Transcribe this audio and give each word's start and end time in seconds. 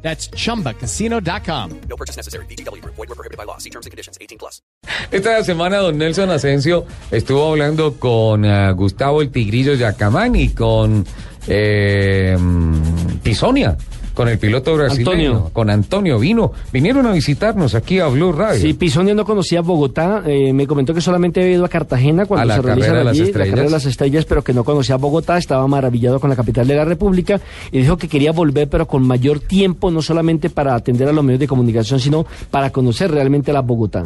That's 0.00 0.30
chumbacasino.com. 0.30 1.80
No 1.88 1.96
purchase 1.96 2.16
necessary. 2.16 2.46
BGW. 2.46 2.82
Void 2.84 2.96
were 2.96 3.14
prohibited 3.14 3.36
by 3.36 3.44
law. 3.44 3.58
See 3.58 3.70
terms 3.70 3.86
and 3.86 3.90
conditions. 3.90 4.16
18 4.20 4.38
plus. 4.38 4.62
Esta 5.10 5.42
semana 5.44 5.78
don 5.78 5.98
Nelson 5.98 6.30
Asensio 6.30 6.86
estuvo 7.10 7.50
hablando 7.50 7.98
con 7.98 8.44
eh, 8.44 8.72
Gustavo 8.72 9.22
el 9.22 9.30
Tigrillo 9.30 9.74
Yacamán 9.74 10.36
y 10.36 10.50
con 10.50 11.04
eh, 11.46 12.36
mm, 12.38 13.18
Pisonia, 13.22 13.76
con 14.18 14.28
el 14.28 14.36
piloto 14.40 14.74
brasileño, 14.74 15.10
Antonio. 15.12 15.50
con 15.52 15.70
Antonio 15.70 16.18
Vino. 16.18 16.50
Vinieron 16.72 17.06
a 17.06 17.12
visitarnos 17.12 17.76
aquí 17.76 18.00
a 18.00 18.08
Blue 18.08 18.32
Radio. 18.32 18.60
Sí, 18.60 18.72
Pisonia 18.72 19.14
no 19.14 19.24
conocía 19.24 19.60
Bogotá. 19.60 20.24
eh, 20.26 20.52
me 20.52 20.66
comentó 20.66 20.92
que 20.92 21.00
solamente 21.00 21.40
había 21.40 21.52
ido 21.54 21.64
a 21.64 21.68
Cartagena 21.68 22.26
cuando 22.26 22.42
A 22.42 22.46
la 22.46 22.56
se 22.56 22.62
realiza 22.62 22.86
carrera 22.88 22.98
de 22.98 23.04
las 23.04 23.12
allí 23.20 23.32
la 23.32 23.38
carrera 23.38 23.62
de 23.62 23.70
las 23.70 23.84
estrellas, 23.84 24.24
pero 24.24 24.42
que 24.42 24.52
no 24.52 24.64
conocía 24.64 24.96
Bogotá. 24.96 25.38
Estaba 25.38 25.64
maravillado 25.68 26.18
con 26.18 26.30
la 26.30 26.34
capital 26.34 26.66
de 26.66 26.74
la 26.74 26.84
República 26.84 27.40
y 27.70 27.78
dijo 27.78 27.96
que 27.96 28.08
quería 28.08 28.32
volver, 28.32 28.68
pero 28.68 28.88
con 28.88 29.06
mayor 29.06 29.38
tiempo, 29.38 29.92
no 29.92 30.02
solamente 30.02 30.50
para 30.50 30.74
atender 30.74 31.06
a 31.06 31.12
los 31.12 31.22
medios 31.22 31.38
de 31.38 31.46
comunicación, 31.46 32.00
sino 32.00 32.26
para 32.50 32.70
conocer 32.70 33.12
realmente 33.12 33.52
la 33.52 33.60
Bogotá. 33.60 34.02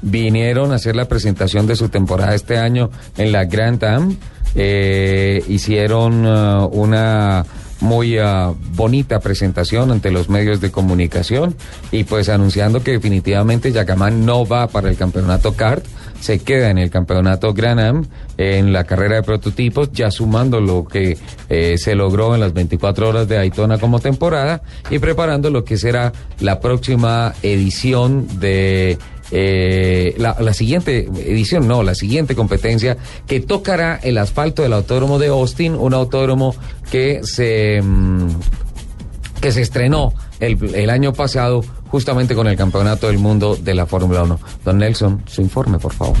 vinieron 0.00 0.72
a 0.72 0.76
hacer 0.76 0.96
la 0.96 1.04
presentación 1.06 1.66
de 1.66 1.76
su 1.76 1.90
temporada 1.90 2.34
este 2.34 2.56
año 2.56 2.88
en 3.18 3.30
la 3.30 3.44
Grand 3.44 3.84
Am. 3.84 4.16
Eh, 4.54 5.44
hicieron 5.48 6.24
eh, 6.26 6.68
una 6.72 7.44
muy 7.80 8.18
eh, 8.18 8.24
bonita 8.74 9.20
presentación 9.20 9.90
ante 9.90 10.10
los 10.10 10.28
medios 10.28 10.60
de 10.60 10.70
comunicación 10.70 11.54
y 11.90 12.04
pues 12.04 12.28
anunciando 12.28 12.82
que 12.82 12.92
definitivamente 12.92 13.72
Yacamán 13.72 14.24
no 14.24 14.46
va 14.46 14.68
para 14.68 14.90
el 14.90 14.96
campeonato 14.96 15.54
kart, 15.54 15.84
se 16.20 16.38
queda 16.38 16.70
en 16.70 16.78
el 16.78 16.90
campeonato 16.90 17.54
Grand 17.54 17.80
Am 17.80 18.06
en 18.36 18.72
la 18.72 18.84
carrera 18.84 19.16
de 19.16 19.22
prototipos, 19.22 19.90
ya 19.92 20.10
sumando 20.10 20.60
lo 20.60 20.84
que 20.84 21.18
eh, 21.48 21.76
se 21.78 21.94
logró 21.94 22.34
en 22.34 22.40
las 22.40 22.52
24 22.52 23.08
horas 23.08 23.28
de 23.28 23.36
Daytona 23.36 23.78
como 23.78 23.98
temporada 23.98 24.62
y 24.90 24.98
preparando 24.98 25.50
lo 25.50 25.64
que 25.64 25.76
será 25.76 26.12
la 26.40 26.60
próxima 26.60 27.34
edición 27.42 28.40
de 28.40 28.98
eh, 29.30 30.14
la, 30.18 30.54
siguiente 30.54 31.08
edición, 31.24 31.68
no, 31.68 31.82
la 31.82 31.94
siguiente 31.94 32.34
competencia 32.34 32.96
que 33.26 33.40
tocará 33.40 33.98
el 34.02 34.18
asfalto 34.18 34.62
del 34.62 34.72
autódromo 34.72 35.18
de 35.18 35.28
Austin, 35.28 35.74
un 35.74 35.94
autódromo 35.94 36.54
que 36.90 37.20
se 37.22 37.80
mm, 37.82 38.28
que 39.40 39.52
se 39.52 39.62
estrenó 39.62 40.12
el, 40.38 40.74
el 40.74 40.90
año 40.90 41.12
pasado 41.12 41.62
justamente 41.88 42.34
con 42.34 42.46
el 42.46 42.56
campeonato 42.56 43.06
del 43.06 43.18
mundo 43.18 43.56
de 43.56 43.74
la 43.74 43.86
Fórmula 43.86 44.22
1. 44.22 44.40
Don 44.64 44.78
Nelson, 44.78 45.22
su 45.26 45.40
informe, 45.40 45.78
por 45.78 45.92
favor. 45.92 46.16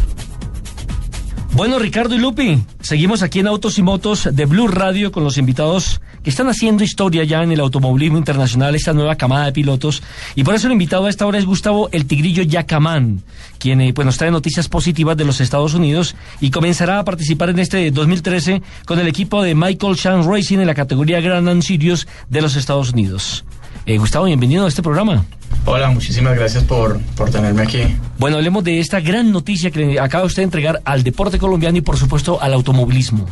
Bueno, 1.52 1.78
Ricardo 1.78 2.14
y 2.14 2.18
Lupi, 2.18 2.62
seguimos 2.80 3.22
aquí 3.22 3.40
en 3.40 3.48
Autos 3.48 3.78
y 3.78 3.82
Motos 3.82 4.28
de 4.32 4.46
Blue 4.46 4.68
Radio 4.68 5.10
con 5.10 5.24
los 5.24 5.36
invitados 5.36 6.00
que 6.22 6.30
están 6.30 6.48
haciendo 6.48 6.84
historia 6.84 7.24
ya 7.24 7.42
en 7.42 7.52
el 7.52 7.60
automovilismo 7.60 8.18
internacional, 8.18 8.74
esta 8.74 8.92
nueva 8.92 9.16
camada 9.16 9.46
de 9.46 9.52
pilotos. 9.52 10.02
Y 10.34 10.44
por 10.44 10.54
eso 10.54 10.66
el 10.66 10.72
invitado 10.72 11.06
a 11.06 11.10
esta 11.10 11.26
hora 11.26 11.38
es 11.38 11.46
Gustavo 11.46 11.88
El 11.92 12.06
Tigrillo 12.06 12.42
Yacamán, 12.42 13.22
quien 13.58 13.80
eh, 13.80 13.92
pues, 13.92 14.04
nos 14.06 14.18
trae 14.18 14.30
noticias 14.30 14.68
positivas 14.68 15.16
de 15.16 15.24
los 15.24 15.40
Estados 15.40 15.74
Unidos 15.74 16.16
y 16.40 16.50
comenzará 16.50 16.98
a 16.98 17.04
participar 17.04 17.50
en 17.50 17.58
este 17.58 17.90
2013 17.90 18.62
con 18.84 18.98
el 18.98 19.08
equipo 19.08 19.42
de 19.42 19.54
Michael 19.54 19.96
Chan 19.96 20.30
Racing 20.30 20.58
en 20.58 20.66
la 20.66 20.74
categoría 20.74 21.20
Grand 21.20 21.62
Series 21.62 22.06
de 22.28 22.42
los 22.42 22.56
Estados 22.56 22.92
Unidos. 22.92 23.44
Eh, 23.86 23.98
Gustavo, 23.98 24.26
bienvenido 24.26 24.66
a 24.66 24.68
este 24.68 24.82
programa. 24.82 25.24
Hola, 25.64 25.90
muchísimas 25.90 26.34
gracias 26.36 26.64
por, 26.64 27.00
por 27.16 27.30
tenerme 27.30 27.62
aquí. 27.62 27.80
Bueno, 28.18 28.36
hablemos 28.36 28.62
de 28.64 28.78
esta 28.78 29.00
gran 29.00 29.32
noticia 29.32 29.70
que 29.70 29.98
acaba 29.98 30.24
usted 30.24 30.42
de 30.42 30.44
entregar 30.44 30.80
al 30.84 31.02
deporte 31.02 31.38
colombiano 31.38 31.78
y 31.78 31.80
por 31.80 31.96
supuesto 31.96 32.40
al 32.40 32.52
automovilismo. 32.54 33.26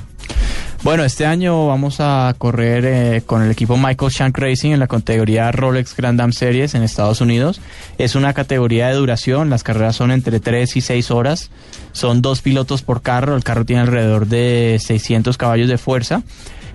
Bueno, 0.84 1.04
este 1.04 1.26
año 1.26 1.66
vamos 1.66 1.96
a 1.98 2.32
correr 2.38 2.84
eh, 2.86 3.22
con 3.26 3.42
el 3.42 3.50
equipo 3.50 3.76
Michael 3.76 4.12
Shank 4.12 4.38
Racing 4.38 4.70
en 4.70 4.78
la 4.78 4.86
categoría 4.86 5.50
Rolex 5.50 5.96
Grand 5.96 6.20
Am 6.20 6.32
Series 6.32 6.74
en 6.74 6.84
Estados 6.84 7.20
Unidos. 7.20 7.60
Es 7.98 8.14
una 8.14 8.32
categoría 8.32 8.86
de 8.88 8.94
duración, 8.94 9.50
las 9.50 9.64
carreras 9.64 9.96
son 9.96 10.12
entre 10.12 10.38
3 10.38 10.76
y 10.76 10.80
6 10.80 11.10
horas. 11.10 11.50
Son 11.92 12.22
dos 12.22 12.42
pilotos 12.42 12.82
por 12.82 13.02
carro, 13.02 13.34
el 13.34 13.42
carro 13.42 13.64
tiene 13.64 13.82
alrededor 13.82 14.28
de 14.28 14.78
600 14.80 15.36
caballos 15.36 15.68
de 15.68 15.78
fuerza. 15.78 16.22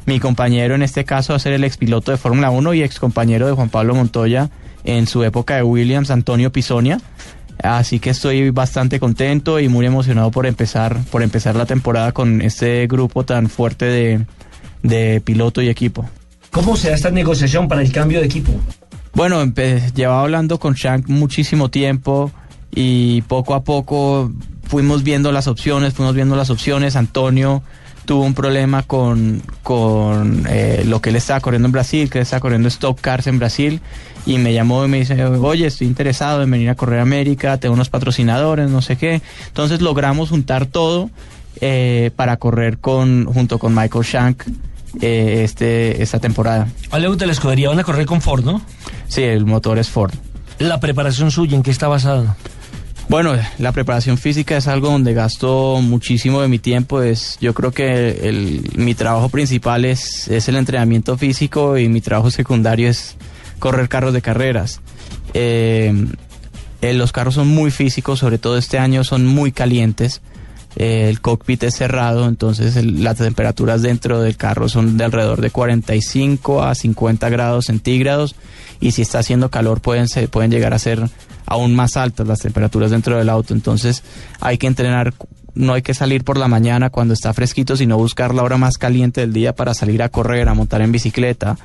Mi 0.06 0.20
compañero 0.20 0.76
en 0.76 0.84
este 0.84 1.06
caso 1.06 1.32
va 1.32 1.38
a 1.38 1.40
ser 1.40 1.54
el 1.54 1.64
expiloto 1.64 2.12
de 2.12 2.18
Fórmula 2.18 2.50
1 2.50 2.74
y 2.74 2.84
excompañero 2.84 3.48
de 3.48 3.54
Juan 3.54 3.70
Pablo 3.70 3.96
Montoya 3.96 4.50
en 4.84 5.08
su 5.08 5.24
época 5.24 5.56
de 5.56 5.64
Williams, 5.64 6.12
Antonio 6.12 6.52
Pisonia. 6.52 7.00
Así 7.62 8.00
que 8.00 8.10
estoy 8.10 8.50
bastante 8.50 9.00
contento 9.00 9.60
y 9.60 9.70
muy 9.70 9.86
emocionado 9.86 10.32
por 10.32 10.46
empezar, 10.46 11.02
por 11.12 11.24
empezar 11.24 11.56
la 11.56 11.66
temporada 11.66 12.12
con 12.12 12.42
este 12.42 12.88
grupo 12.88 13.24
tan 13.24 13.50
fuerte 13.50 13.86
de, 13.86 14.26
de 14.82 15.22
piloto 15.22 15.62
y 15.62 15.70
equipo. 15.70 16.10
¿Cómo 16.52 16.76
se 16.76 16.90
da 16.90 16.96
esta 16.96 17.10
negociación 17.10 17.68
para 17.68 17.82
el 17.82 17.92
cambio 17.92 18.20
de 18.20 18.26
equipo? 18.26 18.54
Bueno, 19.14 19.44
llevaba 19.96 20.22
hablando 20.22 20.60
con 20.60 20.74
Shank 20.74 21.08
muchísimo 21.08 21.70
tiempo 21.70 22.32
y 22.74 23.22
poco 23.24 23.54
a 23.54 23.64
poco 23.64 24.32
fuimos 24.64 25.04
viendo 25.04 25.32
las 25.32 25.48
opciones, 25.48 25.94
fuimos 25.94 26.16
viendo 26.16 26.36
las 26.36 26.50
opciones. 26.50 26.96
Antonio 26.96 27.64
tuvo 28.06 28.24
un 28.24 28.34
problema 28.34 28.84
con, 28.84 29.42
con 29.62 30.46
eh, 30.50 30.84
lo 30.86 31.02
que 31.02 31.12
él 31.12 31.16
estaba 31.16 31.40
corriendo 31.40 31.68
en 31.68 31.72
Brasil, 31.72 32.10
que 32.10 32.20
él 32.20 32.24
estaba 32.24 32.40
corriendo 32.42 32.68
Stock 32.68 33.00
Cars 33.00 33.28
en 33.28 33.40
Brasil 33.40 33.82
y 34.26 34.38
me 34.38 34.54
llamó 34.54 34.86
y 34.86 34.88
me 34.88 35.00
dice, 35.00 35.24
oye, 35.26 35.68
estoy 35.68 35.88
interesado 35.88 36.42
en 36.44 36.52
venir 36.52 36.70
a 36.70 36.76
correr 36.76 37.00
a 37.00 37.04
América, 37.04 37.58
tengo 37.58 37.74
unos 37.76 37.90
patrocinadores, 37.90 38.70
no 38.70 38.82
sé 38.82 38.96
qué. 38.96 39.22
Entonces 39.48 39.82
logramos 39.82 40.30
juntar 40.30 40.66
todo 40.66 41.10
eh, 41.62 42.12
para 42.16 42.38
correr 42.38 42.78
con, 42.78 43.26
junto 43.26 43.60
con 43.60 43.76
Michael 43.76 44.06
Shank 44.06 44.44
eh, 45.02 45.42
este, 45.44 46.02
esta 46.02 46.20
temporada. 46.20 46.68
Hablemos 46.92 47.18
de 47.18 47.26
la 47.26 47.32
escudería, 47.34 47.70
van 47.70 47.80
a 47.80 47.84
correr 47.84 48.06
con 48.06 48.22
Ford, 48.22 48.44
¿no? 48.46 48.62
Sí, 49.08 49.24
el 49.24 49.46
motor 49.46 49.78
es 49.78 49.90
Ford. 49.90 50.14
La 50.60 50.80
preparación 50.80 51.32
suya, 51.32 51.56
¿en 51.58 51.64
qué 51.64 51.72
está 51.72 51.88
basada? 51.88 52.38
Bueno, 53.10 53.34
la 53.60 53.72
preparación 53.74 54.18
física 54.18 54.56
es 54.56 54.68
algo 54.68 54.90
donde 54.90 55.14
gasto 55.14 55.80
muchísimo 55.82 56.42
de 56.42 56.48
mi 56.48 56.58
tiempo. 56.60 57.02
Es, 57.02 57.38
yo 57.42 57.54
creo 57.54 57.72
que 57.72 58.12
el- 58.30 58.62
mi 58.78 58.96
trabajo 58.96 59.28
principal 59.28 59.84
es, 59.84 60.30
es 60.30 60.48
el 60.48 60.56
entrenamiento 60.56 61.18
físico 61.18 61.78
y 61.78 61.90
mi 61.90 62.00
trabajo 62.00 62.32
secundario 62.32 62.90
es 62.90 63.18
correr 63.64 63.88
carros 63.88 64.14
de 64.14 64.22
carreras. 64.22 64.82
Eh, 65.34 65.94
eh, 66.82 66.94
los 66.94 67.14
carros 67.14 67.36
son 67.36 67.48
muy 67.48 67.72
físicos, 67.72 68.20
sobre 68.20 68.38
todo 68.38 68.58
este 68.58 68.78
año 68.78 69.06
son 69.06 69.26
muy 69.26 69.54
calientes. 69.54 70.22
Eh, 70.76 71.08
el 71.08 71.22
cockpit 71.22 71.64
es 71.64 71.76
cerrado, 71.76 72.28
entonces 72.28 72.76
las 72.84 73.18
temperaturas 73.18 73.82
dentro 73.82 74.20
del 74.22 74.36
carro 74.36 74.68
son 74.68 74.98
de 74.98 75.04
alrededor 75.06 75.40
de 75.40 75.50
45 75.50 76.64
a 76.64 76.76
50 76.76 77.30
grados 77.30 77.66
centígrados 77.68 78.36
y 78.82 78.92
si 78.92 79.04
está 79.04 79.20
haciendo 79.20 79.50
calor 79.50 79.80
pueden, 79.82 80.08
ser- 80.10 80.30
pueden 80.30 80.52
llegar 80.52 80.74
a 80.74 80.80
ser 80.80 81.08
aún 81.46 81.74
más 81.76 81.96
altas 81.96 82.28
las 82.28 82.40
temperaturas 82.40 82.92
dentro 82.92 83.18
del 83.18 83.30
auto. 83.30 83.54
Entonces 83.54 84.04
hay 84.42 84.58
que 84.58 84.68
entrenar, 84.68 85.14
no 85.56 85.74
hay 85.74 85.82
que 85.82 85.94
salir 85.94 86.24
por 86.24 86.38
la 86.38 86.48
mañana 86.48 86.90
cuando 86.90 87.14
está 87.14 87.34
fresquito, 87.34 87.78
sino 87.78 87.98
buscar 87.98 88.34
la 88.34 88.44
hora 88.44 88.58
más 88.58 88.78
caliente 88.78 89.22
del 89.22 89.34
día 89.34 89.54
para 89.56 89.74
salir 89.74 90.02
a 90.04 90.10
correr, 90.10 90.50
a 90.50 90.54
montar 90.54 90.82
en 90.82 90.92
bicicleta 90.92 91.58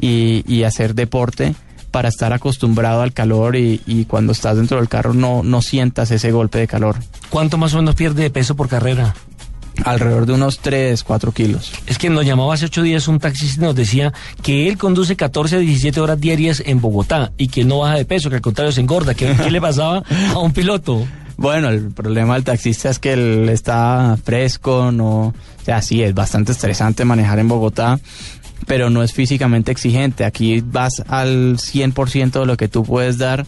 y, 0.00 0.44
y 0.46 0.64
hacer 0.64 0.94
deporte 0.94 1.54
para 1.90 2.08
estar 2.08 2.32
acostumbrado 2.32 3.02
al 3.02 3.12
calor 3.12 3.56
y, 3.56 3.80
y 3.86 4.04
cuando 4.04 4.32
estás 4.32 4.56
dentro 4.56 4.78
del 4.78 4.88
carro 4.88 5.14
no, 5.14 5.42
no 5.42 5.62
sientas 5.62 6.10
ese 6.10 6.30
golpe 6.30 6.58
de 6.58 6.66
calor. 6.66 6.96
¿Cuánto 7.30 7.56
más 7.56 7.72
o 7.74 7.78
menos 7.78 7.94
pierde 7.94 8.22
de 8.22 8.30
peso 8.30 8.54
por 8.54 8.68
carrera? 8.68 9.14
Alrededor 9.84 10.26
de 10.26 10.32
unos 10.32 10.58
3, 10.60 11.02
4 11.04 11.32
kilos. 11.32 11.72
Es 11.86 11.98
que 11.98 12.08
nos 12.08 12.24
llamaba 12.24 12.54
hace 12.54 12.64
ocho 12.64 12.82
días 12.82 13.08
un 13.08 13.18
taxista 13.18 13.60
y 13.60 13.64
nos 13.64 13.74
decía 13.74 14.12
que 14.42 14.68
él 14.68 14.78
conduce 14.78 15.16
14 15.16 15.56
a 15.56 15.58
17 15.58 16.00
horas 16.00 16.20
diarias 16.20 16.62
en 16.64 16.80
Bogotá 16.80 17.32
y 17.36 17.48
que 17.48 17.64
no 17.64 17.80
baja 17.80 17.96
de 17.96 18.06
peso, 18.06 18.30
que 18.30 18.36
al 18.36 18.42
contrario 18.42 18.72
se 18.72 18.80
engorda. 18.80 19.14
¿Qué, 19.14 19.34
qué 19.36 19.50
le 19.50 19.60
pasaba 19.60 20.02
a 20.34 20.38
un 20.38 20.52
piloto? 20.52 21.06
Bueno, 21.36 21.68
el 21.68 21.90
problema 21.90 22.34
del 22.34 22.44
taxista 22.44 22.88
es 22.88 22.98
que 22.98 23.12
él 23.12 23.48
está 23.50 24.16
fresco, 24.24 24.90
no, 24.90 25.26
o 25.28 25.34
sea, 25.64 25.82
sí, 25.82 26.02
es 26.02 26.14
bastante 26.14 26.52
estresante 26.52 27.04
manejar 27.04 27.38
en 27.38 27.48
Bogotá, 27.48 28.00
pero 28.66 28.88
no 28.88 29.02
es 29.02 29.12
físicamente 29.12 29.70
exigente. 29.70 30.24
Aquí 30.24 30.62
vas 30.62 31.02
al 31.08 31.58
100% 31.58 32.40
de 32.40 32.46
lo 32.46 32.56
que 32.56 32.68
tú 32.68 32.84
puedes 32.84 33.18
dar 33.18 33.46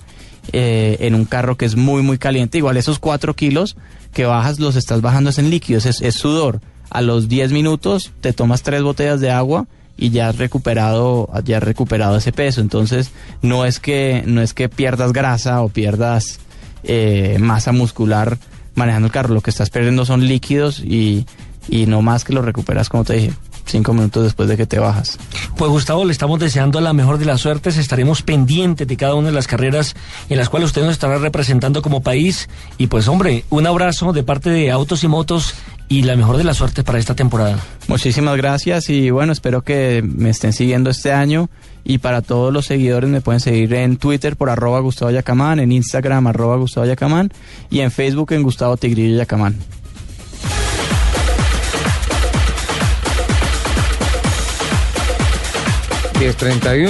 eh, 0.53 0.99
en 1.01 1.15
un 1.15 1.25
carro 1.25 1.57
que 1.57 1.65
es 1.65 1.77
muy, 1.77 2.03
muy 2.03 2.19
caliente. 2.19 2.59
Igual 2.59 2.77
esos 2.77 2.99
4 2.99 3.35
kilos 3.35 3.77
que 4.13 4.27
bajas 4.27 4.61
los 4.61 4.77
estás 4.77 5.01
bajando 5.01 5.31
es 5.31 5.39
en 5.39 5.51
líquidos, 5.51 5.87
es, 5.87 6.03
es 6.03 6.15
sudor. 6.15 6.61
A 6.91 7.01
los 7.01 7.29
10 7.29 7.53
minutos 7.53 8.13
te 8.21 8.33
tomas 8.33 8.63
tres 8.63 8.83
botellas 8.83 9.21
de 9.21 9.31
agua 9.31 9.67
y 9.97 10.11
ya 10.11 10.29
has 10.29 10.39
recuperado, 10.39 11.29
ya 11.45 11.59
has 11.59 11.63
recuperado 11.63 12.17
ese 12.17 12.33
peso. 12.33 12.61
Entonces, 12.61 13.11
no 13.43 13.65
es 13.65 13.81
que, 13.81 14.23
no 14.27 14.41
es 14.41 14.55
que 14.55 14.69
pierdas 14.69 15.13
grasa 15.13 15.61
o 15.63 15.69
pierdas 15.69 16.39
eh, 16.85 17.37
masa 17.41 17.73
muscular 17.73 18.39
manejando 18.75 19.07
el 19.07 19.13
carro. 19.13 19.35
Lo 19.35 19.41
que 19.41 19.51
estás 19.51 19.71
perdiendo 19.71 20.05
son 20.05 20.27
líquidos 20.27 20.81
y, 20.81 21.27
y 21.69 21.87
no 21.87 22.03
más 22.03 22.25
que 22.25 22.33
lo 22.33 22.43
recuperas, 22.43 22.89
como 22.89 23.05
te 23.05 23.15
dije, 23.15 23.33
cinco 23.67 23.93
minutos 23.93 24.25
después 24.25 24.49
de 24.49 24.57
que 24.57 24.67
te 24.67 24.79
bajas. 24.79 25.19
Pues 25.57 25.71
Gustavo, 25.71 26.05
le 26.05 26.13
estamos 26.13 26.41
deseando 26.41 26.81
la 26.81 26.93
mejor 26.93 27.19
de 27.19 27.25
las 27.25 27.41
suertes. 27.41 27.77
Estaremos 27.77 28.23
pendientes 28.23 28.87
de 28.87 28.97
cada 28.97 29.15
una 29.15 29.29
de 29.29 29.35
las 29.35 29.47
carreras 29.47 29.95
en 30.29 30.39
las 30.39 30.49
cuales 30.49 30.69
usted 30.69 30.83
nos 30.83 30.93
estará 30.93 31.19
representando 31.19 31.83
como 31.83 32.03
país. 32.03 32.49
Y 32.79 32.87
pues 32.87 33.09
hombre, 33.09 33.45
un 33.51 33.67
abrazo 33.67 34.13
de 34.13 34.23
parte 34.23 34.51
de 34.51 34.71
Autos 34.71 35.05
y 35.05 35.09
Motos 35.09 35.55
y 35.89 36.03
la 36.03 36.17
mejor 36.17 36.37
de 36.37 36.45
las 36.45 36.59
suertes 36.59 36.85
para 36.85 36.99
esta 36.99 37.15
temporada. 37.15 37.59
Muchísimas 37.87 38.37
gracias 38.37 38.91
y 38.91 39.11
bueno, 39.11 39.33
espero 39.33 39.63
que 39.63 40.03
me 40.05 40.31
estén 40.31 40.53
siguiendo 40.53 40.91
este 40.91 41.13
año 41.13 41.49
y 41.85 41.99
para 41.99 42.21
todos 42.21 42.53
los 42.53 42.67
seguidores 42.67 43.09
me 43.09 43.21
pueden 43.21 43.41
seguir 43.41 43.73
en 43.75 43.97
Twitter 43.97 44.37
por 44.37 44.51
arroba 44.51 44.81
Gustavo 44.81 45.11
Yacamán, 45.11 45.61
en 45.61 45.73
Instagram 45.73 46.27
arroba 46.27 46.57
Gustavo 46.57 46.87
Yacamán 46.87 47.33
y 47.71 47.81
en 47.81 47.91
Facebook 47.91 48.33
en 48.33 48.43
Gustavo 48.43 48.77
Tigrillo 48.77 49.17
Yacamán. 49.17 49.57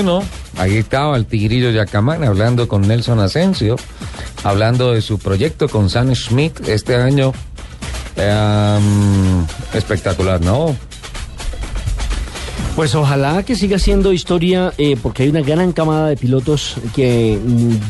uno 0.00 0.22
ahí 0.56 0.78
estaba 0.78 1.16
el 1.16 1.26
Tigrillo 1.26 1.70
Yacamán 1.70 2.24
hablando 2.24 2.66
con 2.66 2.82
Nelson 2.82 3.20
Asensio, 3.20 3.76
hablando 4.42 4.92
de 4.92 5.02
su 5.02 5.18
proyecto 5.18 5.68
con 5.68 5.90
Sam 5.90 6.14
Schmidt 6.14 6.66
este 6.68 6.96
año. 6.96 7.32
Em, 8.18 9.46
espectacular, 9.74 10.40
¿no? 10.40 10.76
Pues 12.74 12.94
ojalá 12.94 13.42
que 13.42 13.56
siga 13.56 13.78
siendo 13.78 14.12
historia, 14.12 14.72
eh, 14.78 14.96
porque 15.02 15.24
hay 15.24 15.28
una 15.28 15.40
gran 15.40 15.72
camada 15.72 16.08
de 16.08 16.16
pilotos 16.16 16.76
que 16.94 17.38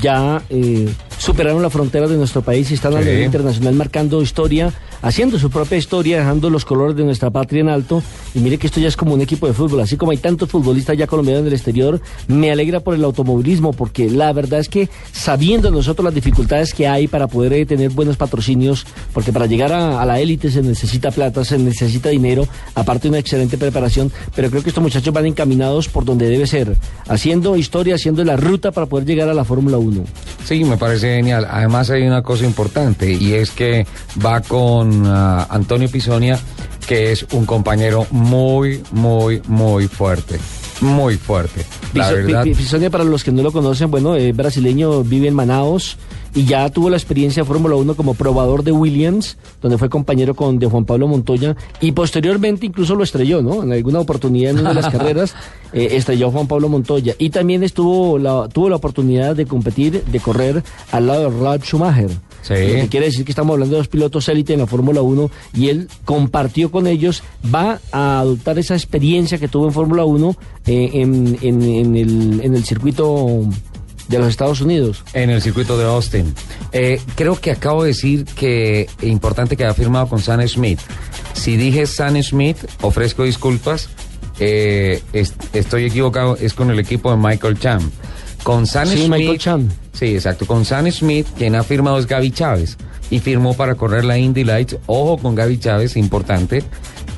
ya 0.01 0.43
eh, 0.49 0.89
superaron 1.19 1.63
la 1.63 1.69
frontera 1.69 2.07
de 2.07 2.17
nuestro 2.17 2.41
país 2.43 2.71
y 2.71 2.75
están 2.75 2.97
a 2.97 3.01
nivel 3.01 3.25
internacional 3.25 3.75
marcando 3.75 4.23
historia, 4.23 4.73
haciendo 5.03 5.39
su 5.39 5.51
propia 5.51 5.79
historia, 5.79 6.19
dejando 6.19 6.51
los 6.51 6.65
colores 6.65 6.97
de 6.97 7.05
nuestra 7.05 7.31
patria 7.31 7.61
en 7.61 7.69
alto. 7.69 8.03
Y 8.35 8.41
mire 8.41 8.59
que 8.59 8.67
esto 8.67 8.81
ya 8.81 8.89
es 8.89 8.97
como 8.97 9.15
un 9.15 9.21
equipo 9.21 9.47
de 9.47 9.53
fútbol, 9.53 9.81
así 9.81 9.97
como 9.97 10.13
hay 10.13 10.19
tantos 10.19 10.51
futbolistas 10.51 10.97
ya 10.97 11.07
colombianos 11.07 11.43
en 11.43 11.47
el 11.49 11.53
exterior, 11.55 12.01
me 12.27 12.51
alegra 12.51 12.81
por 12.81 12.95
el 12.95 13.05
automovilismo, 13.05 13.73
porque 13.73 14.11
la 14.11 14.33
verdad 14.33 14.61
es 14.61 14.69
que 14.69 14.89
sabiendo 15.13 15.71
nosotros 15.71 16.05
las 16.05 16.15
dificultades 16.15 16.75
que 16.75 16.87
hay 16.87 17.09
para 17.09 17.27
poder 17.27 17.53
eh, 17.53 17.67
tener 17.67 17.91
buenos 17.91 18.17
patrocinios, 18.17 18.87
porque 19.13 19.33
para 19.33 19.47
llegar 19.47 19.73
a, 19.73 20.01
a 20.01 20.07
la 20.07 20.21
élite 20.21 20.51
se 20.51 20.63
necesita 20.63 21.11
plata, 21.11 21.45
se 21.45 21.59
necesita 21.59 22.09
dinero, 22.11 22.47
aparte 22.75 23.09
una 23.09 23.19
excelente 23.19 23.59
preparación, 23.59 24.13
pero 24.35 24.51
creo 24.51 24.63
que 24.63 24.71
estos 24.71 24.83
muchachos 24.83 25.13
van 25.13 25.27
encaminados 25.27 25.89
por 25.89 26.05
donde 26.05 26.29
debe 26.29 26.47
ser, 26.47 26.77
haciendo 27.09 27.57
historia, 27.57 27.95
haciendo 27.95 28.25
la 28.25 28.37
ruta 28.37 28.73
para 28.73 28.87
poder 28.87 29.07
llegar 29.07 29.29
a 29.29 29.35
la 29.35 29.45
Fórmula 29.45 29.79
1. 29.79 30.05
Sí, 30.45 30.65
me 30.65 30.77
parece 30.77 31.17
genial. 31.17 31.47
Además 31.51 31.91
hay 31.91 32.03
una 32.03 32.23
cosa 32.23 32.45
importante 32.45 33.13
y 33.13 33.35
es 33.35 33.51
que 33.51 33.87
va 34.25 34.41
con 34.41 34.88
ah, 35.07 35.47
Antonio 35.51 35.89
Pisonia, 35.91 36.39
que 36.87 37.13
es 37.13 37.27
un 37.33 37.45
compañero 37.47 38.07
muy, 38.11 38.83
muy, 38.93 39.43
muy 39.47 39.89
fuerte. 39.89 40.39
Muy 40.81 41.17
fuerte. 41.17 41.65
La 41.95 42.09
Piso- 42.11 42.15
verdad. 42.17 42.43
Pi- 42.45 42.51
Pi- 42.51 42.57
Pisonia, 42.57 42.91
para 42.91 43.05
los 43.05 43.25
que 43.25 43.33
no 43.33 43.43
lo 43.43 43.51
conocen, 43.53 43.91
bueno, 43.91 44.15
es 44.15 44.35
brasileño, 44.37 45.03
vive 45.03 45.29
en 45.29 45.35
Manaos 45.35 45.97
y 46.35 46.45
ya 46.45 46.69
tuvo 46.71 46.91
la 46.91 46.97
experiencia 46.97 47.43
de 47.43 47.47
Fórmula 47.49 47.75
1 47.77 47.95
como 47.97 48.15
probador 48.15 48.63
de 48.63 48.73
Williams, 48.73 49.37
donde 49.63 49.79
fue 49.79 49.89
compañero 49.89 50.35
con 50.35 50.59
de 50.59 50.67
Juan 50.67 50.85
Pablo 50.85 51.09
Montoya 51.09 51.57
y 51.81 51.93
posteriormente 51.93 52.67
incluso 52.67 52.95
lo 52.95 53.03
estrelló, 53.05 53.43
¿no? 53.43 53.63
En 53.63 53.73
alguna 53.73 54.01
oportunidad 54.01 54.51
en 54.53 54.61
una 54.61 54.69
de 54.71 54.75
las 54.83 54.89
carreras 54.93 55.35
eh, 55.73 55.89
estrelló 55.93 56.29
a 56.29 56.31
Juan 56.31 56.47
Pablo 56.47 56.69
Montoya 56.69 57.15
y 57.19 57.31
también 57.31 57.63
estuvo 57.65 58.19
la, 58.19 58.49
tuvo 58.49 58.69
la 58.69 58.77
oportunidad 58.77 59.35
de 59.37 59.47
competir, 59.47 60.05
de 60.05 60.21
correr 60.21 60.63
al 60.93 61.07
lado 61.07 61.31
de 61.31 61.41
Ralf 61.41 61.65
Schumacher. 61.65 62.11
Sí. 62.43 62.55
Lo 62.55 62.75
que 62.83 62.89
quiere 62.89 63.07
decir 63.07 63.25
que 63.25 63.33
estamos 63.33 63.53
hablando 63.55 63.75
de 63.75 63.79
dos 63.81 63.89
pilotos 63.89 64.29
élite 64.29 64.53
en 64.55 64.61
la 64.61 64.67
Fórmula 64.67 65.03
1 65.03 65.31
y 65.55 65.69
él 65.69 65.89
compartió 66.05 66.71
con 66.71 66.87
ellos, 66.87 67.23
va 67.53 67.81
a 67.91 68.21
adoptar 68.21 68.59
esa 68.59 68.75
experiencia 68.75 69.39
que 69.39 69.49
tuvo 69.49 69.67
en 69.67 69.73
Fórmula 69.73 70.05
1 70.05 70.37
eh, 70.67 70.91
en, 70.95 71.37
en- 71.43 71.63
en 71.63 71.97
el, 71.97 72.41
en 72.43 72.55
el 72.55 72.65
circuito 72.65 73.41
de 74.09 74.19
los 74.19 74.29
Estados 74.29 74.61
Unidos. 74.61 75.05
En 75.13 75.31
el 75.31 75.41
circuito 75.43 75.77
de 75.79 75.85
Austin. 75.85 76.35
Eh, 76.73 77.01
creo 77.15 77.39
que 77.41 77.51
acabo 77.51 77.83
de 77.83 77.89
decir 77.89 78.25
que 78.25 78.89
importante 79.03 79.57
que 79.57 79.65
ha 79.65 79.75
firmado 79.75 80.09
con 80.09 80.21
Sam 80.21 80.47
Smith. 80.49 80.81
Si 81.35 81.57
dije 81.57 81.87
Sam 81.87 82.21
Smith, 82.23 82.57
ofrezco 82.81 83.25
disculpas. 83.25 83.89
Eh, 84.41 85.03
es- 85.13 85.35
estoy 85.53 85.85
equivocado, 85.85 86.37
es 86.41 86.55
con 86.55 86.71
el 86.71 86.79
equipo 86.79 87.11
de 87.11 87.17
Michael 87.17 87.59
Cham. 87.59 87.91
Con 88.43 88.67
Sam 88.67 88.87
Sí, 88.89 88.97
Smith. 88.99 89.11
Michael 89.11 89.39
Cham. 89.39 89.69
Sí, 89.93 90.15
exacto. 90.15 90.47
Con 90.47 90.65
Sam 90.65 90.91
Smith, 90.91 91.27
quien 91.37 91.55
ha 91.57 91.63
firmado 91.65 91.99
es 91.99 92.07
Gaby 92.07 92.31
Chávez. 92.31 92.77
Y 93.11 93.19
firmó 93.21 93.55
para 93.55 93.75
correr 93.75 94.05
la 94.05 94.17
Indy 94.19 94.45
Lights. 94.45 94.77
Ojo 94.87 95.19
con 95.19 95.35
Gaby 95.35 95.59
Chávez, 95.59 95.97
importante. 95.97 96.63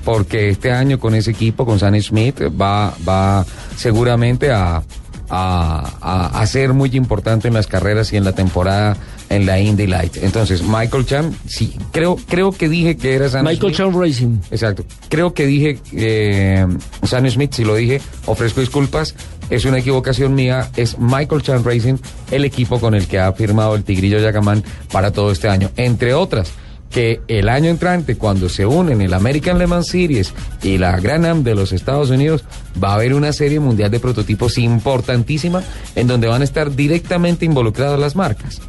Porque 0.04 0.48
este 0.50 0.72
año 0.72 0.98
con 0.98 1.14
ese 1.14 1.32
equipo, 1.32 1.66
con 1.66 1.78
Sam 1.78 2.00
Smith, 2.00 2.40
va, 2.60 2.94
va 3.06 3.44
seguramente 3.76 4.50
a, 4.50 4.82
a, 5.30 5.92
a- 6.00 6.40
a 6.40 6.46
ser 6.46 6.72
muy 6.74 6.90
importante 6.96 7.48
en 7.48 7.54
las 7.54 7.66
carreras 7.66 8.12
y 8.12 8.16
en 8.16 8.24
la 8.24 8.32
temporada 8.32 8.96
en 9.28 9.46
la 9.46 9.60
Indy 9.60 9.86
Lights. 9.86 10.18
Entonces, 10.22 10.62
Michael 10.62 11.06
Cham, 11.06 11.32
sí, 11.46 11.76
creo, 11.92 12.16
creo 12.28 12.50
que 12.52 12.68
dije 12.68 12.96
que 12.96 13.14
era 13.14 13.28
Sam 13.28 13.46
Michael. 13.46 13.72
Chan 13.74 13.92
Racing. 13.98 14.38
Exacto. 14.50 14.84
Creo 15.08 15.32
que 15.32 15.46
dije 15.46 15.78
eh, 15.92 16.66
Sam 17.04 17.30
Smith, 17.30 17.52
si 17.54 17.64
lo 17.64 17.76
dije, 17.76 18.00
ofrezco 18.26 18.60
disculpas. 18.60 19.14
Es 19.48 19.64
una 19.64 19.78
equivocación 19.78 20.34
mía. 20.34 20.68
Es 20.76 20.98
Michael 20.98 21.42
Chan 21.42 21.64
Racing, 21.64 21.96
el 22.30 22.44
equipo 22.44 22.80
con 22.80 22.94
el 22.94 23.06
que 23.06 23.18
ha 23.18 23.32
firmado 23.32 23.74
el 23.76 23.84
Tigrillo 23.84 24.18
Yacamán 24.18 24.62
para 24.92 25.12
todo 25.12 25.30
este 25.32 25.48
año. 25.48 25.70
Entre 25.76 26.12
otras, 26.14 26.50
que 26.90 27.20
el 27.28 27.48
año 27.48 27.70
entrante, 27.70 28.16
cuando 28.16 28.48
se 28.48 28.66
unen 28.66 29.00
el 29.00 29.14
American 29.14 29.58
Le 29.58 29.66
Mans 29.66 29.88
Series 29.88 30.34
y 30.62 30.76
la 30.78 30.98
Gran 30.98 31.24
Am 31.24 31.42
de 31.44 31.54
los 31.54 31.72
Estados 31.72 32.10
Unidos, 32.10 32.44
va 32.82 32.90
a 32.90 32.94
haber 32.94 33.14
una 33.14 33.32
serie 33.32 33.60
mundial 33.60 33.90
de 33.90 34.00
prototipos 34.00 34.58
importantísima 34.58 35.62
en 35.94 36.06
donde 36.06 36.26
van 36.26 36.42
a 36.42 36.44
estar 36.44 36.74
directamente 36.74 37.44
involucradas 37.44 37.98
las 37.98 38.16
marcas. 38.16 38.60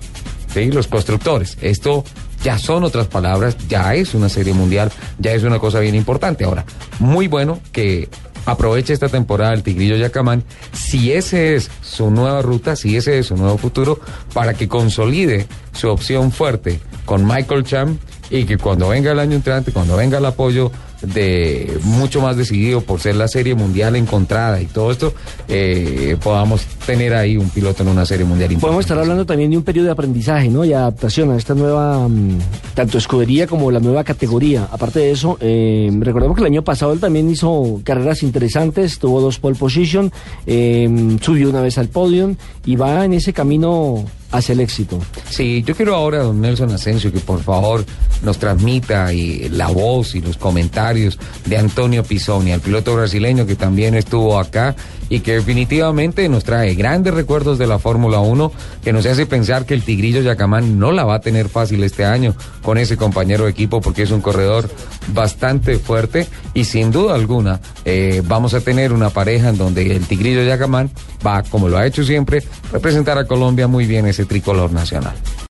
¿sí? 0.53 0.71
los 0.71 0.87
constructores. 0.87 1.57
Esto 1.61 2.03
ya 2.43 2.57
son 2.57 2.83
otras 2.83 3.07
palabras, 3.07 3.55
ya 3.67 3.93
es 3.95 4.13
una 4.13 4.29
serie 4.29 4.53
mundial, 4.53 4.91
ya 5.19 5.33
es 5.33 5.43
una 5.43 5.59
cosa 5.59 5.79
bien 5.79 5.95
importante. 5.95 6.43
Ahora, 6.43 6.65
muy 6.99 7.27
bueno 7.27 7.59
que 7.71 8.09
aproveche 8.45 8.93
esta 8.93 9.09
temporada 9.09 9.53
el 9.53 9.63
Tigrillo 9.63 9.95
Yacamán, 9.95 10.43
si 10.73 11.11
ese 11.11 11.55
es 11.55 11.69
su 11.81 12.11
nueva 12.11 12.41
ruta, 12.41 12.75
si 12.75 12.97
ese 12.97 13.19
es 13.19 13.27
su 13.27 13.35
nuevo 13.35 13.57
futuro, 13.57 13.99
para 14.33 14.53
que 14.53 14.67
consolide 14.67 15.47
su 15.73 15.89
opción 15.89 16.31
fuerte 16.31 16.79
con 17.05 17.25
Michael 17.25 17.63
Cham 17.63 17.97
y 18.29 18.45
que 18.45 18.57
cuando 18.57 18.89
venga 18.89 19.11
el 19.11 19.19
año 19.19 19.35
entrante, 19.35 19.71
cuando 19.71 19.97
venga 19.97 20.17
el 20.17 20.25
apoyo 20.25 20.71
de 21.01 21.79
mucho 21.83 22.21
más 22.21 22.37
decidido 22.37 22.81
por 22.81 22.99
ser 22.99 23.15
la 23.15 23.27
serie 23.27 23.55
mundial 23.55 23.95
encontrada 23.95 24.61
y 24.61 24.65
todo 24.65 24.91
esto, 24.91 25.13
eh, 25.47 26.17
podamos 26.23 26.65
tener 26.85 27.13
ahí 27.13 27.37
un 27.37 27.49
piloto 27.49 27.83
en 27.83 27.89
una 27.89 28.05
serie 28.05 28.25
mundial. 28.25 28.57
Podemos 28.59 28.85
estar 28.85 28.97
hablando 28.97 29.25
también 29.25 29.51
de 29.51 29.57
un 29.57 29.63
periodo 29.63 29.87
de 29.87 29.91
aprendizaje, 29.91 30.49
¿no? 30.49 30.63
Y 30.65 30.73
adaptación 30.73 31.31
a 31.31 31.37
esta 31.37 31.53
nueva, 31.53 32.07
mm, 32.07 32.39
tanto 32.73 32.97
escudería 32.97 33.47
como 33.47 33.71
la 33.71 33.79
nueva 33.79 34.03
categoría. 34.03 34.67
Aparte 34.71 34.99
de 34.99 35.11
eso, 35.11 35.37
eh, 35.41 35.89
recordemos 35.99 36.35
que 36.35 36.41
el 36.41 36.47
año 36.47 36.63
pasado 36.63 36.93
él 36.93 36.99
también 36.99 37.29
hizo 37.29 37.81
carreras 37.83 38.23
interesantes, 38.23 38.99
tuvo 38.99 39.21
dos 39.21 39.39
pole 39.39 39.55
position, 39.55 40.11
eh, 40.45 41.17
subió 41.21 41.49
una 41.49 41.61
vez 41.61 41.77
al 41.77 41.87
podio 41.87 42.35
y 42.65 42.75
va 42.75 43.05
en 43.05 43.13
ese 43.13 43.33
camino 43.33 44.05
hacia 44.31 44.53
el 44.53 44.61
éxito. 44.61 44.99
Sí, 45.29 45.63
yo 45.65 45.75
quiero 45.75 45.95
ahora, 45.95 46.19
don 46.19 46.41
Nelson 46.41 46.71
Asensio, 46.71 47.11
que 47.11 47.19
por 47.19 47.41
favor 47.41 47.85
nos 48.23 48.37
transmita 48.37 49.13
y 49.13 49.49
la 49.49 49.67
voz 49.67 50.15
y 50.15 50.21
los 50.21 50.37
comentarios 50.37 51.17
de 51.45 51.57
Antonio 51.57 52.03
Pisoni, 52.03 52.51
el 52.51 52.61
piloto 52.61 52.95
brasileño 52.95 53.45
que 53.45 53.55
también 53.55 53.95
estuvo 53.95 54.39
acá 54.39 54.75
y 55.11 55.19
que 55.19 55.33
definitivamente 55.33 56.27
nos 56.29 56.45
trae 56.45 56.73
grandes 56.73 57.13
recuerdos 57.13 57.57
de 57.57 57.67
la 57.67 57.79
Fórmula 57.79 58.21
1, 58.21 58.49
que 58.81 58.93
nos 58.93 59.05
hace 59.05 59.25
pensar 59.25 59.65
que 59.65 59.73
el 59.73 59.83
Tigrillo 59.83 60.21
Yacamán 60.21 60.79
no 60.79 60.93
la 60.93 61.03
va 61.03 61.15
a 61.15 61.19
tener 61.19 61.49
fácil 61.49 61.83
este 61.83 62.05
año 62.05 62.33
con 62.61 62.77
ese 62.77 62.95
compañero 62.95 63.43
de 63.43 63.51
equipo 63.51 63.81
porque 63.81 64.03
es 64.03 64.11
un 64.11 64.21
corredor 64.21 64.69
bastante 65.13 65.77
fuerte 65.79 66.27
y 66.53 66.63
sin 66.63 66.91
duda 66.91 67.13
alguna 67.13 67.59
eh, 67.83 68.23
vamos 68.25 68.53
a 68.53 68.61
tener 68.61 68.93
una 68.93 69.09
pareja 69.09 69.49
en 69.49 69.57
donde 69.57 69.93
el 69.93 70.07
Tigrillo 70.07 70.43
Yacamán 70.43 70.89
va, 71.27 71.43
como 71.43 71.67
lo 71.67 71.77
ha 71.77 71.85
hecho 71.85 72.05
siempre, 72.05 72.41
representar 72.71 73.17
a 73.17 73.25
Colombia 73.25 73.67
muy 73.67 73.85
bien 73.85 74.07
ese 74.07 74.23
tricolor 74.23 74.71
nacional. 74.71 75.15